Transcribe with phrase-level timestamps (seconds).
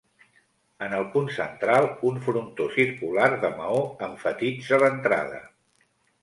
[0.85, 5.45] En el punt central un frontó circular de maó emfatitza l'entrada.